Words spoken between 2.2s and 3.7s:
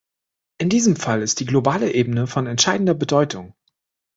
von entscheidender Bedeutung.